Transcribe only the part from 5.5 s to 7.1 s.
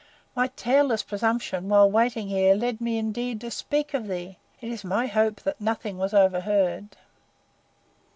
nothing was overheard."